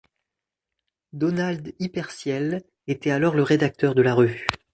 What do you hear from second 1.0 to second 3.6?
Donald Ipperciel était alors le